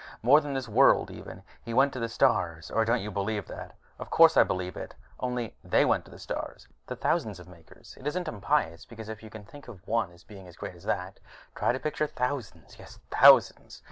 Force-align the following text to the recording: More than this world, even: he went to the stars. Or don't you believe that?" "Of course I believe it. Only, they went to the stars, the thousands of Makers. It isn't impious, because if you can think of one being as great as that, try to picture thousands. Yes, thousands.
More 0.23 0.41
than 0.41 0.53
this 0.55 0.67
world, 0.67 1.11
even: 1.11 1.43
he 1.63 1.75
went 1.75 1.93
to 1.93 1.99
the 1.99 2.09
stars. 2.09 2.71
Or 2.71 2.83
don't 2.85 3.03
you 3.03 3.11
believe 3.11 3.45
that?" 3.45 3.75
"Of 3.99 4.09
course 4.09 4.35
I 4.35 4.41
believe 4.41 4.75
it. 4.75 4.95
Only, 5.19 5.55
they 5.63 5.85
went 5.85 6.05
to 6.05 6.09
the 6.09 6.17
stars, 6.17 6.67
the 6.87 6.95
thousands 6.95 7.39
of 7.39 7.47
Makers. 7.47 7.95
It 7.99 8.07
isn't 8.07 8.27
impious, 8.27 8.83
because 8.83 9.09
if 9.09 9.21
you 9.21 9.29
can 9.29 9.43
think 9.45 9.67
of 9.67 9.87
one 9.87 10.11
being 10.27 10.47
as 10.47 10.57
great 10.57 10.73
as 10.73 10.85
that, 10.85 11.19
try 11.53 11.71
to 11.71 11.79
picture 11.79 12.07
thousands. 12.07 12.79
Yes, 12.79 12.97
thousands. 13.11 13.79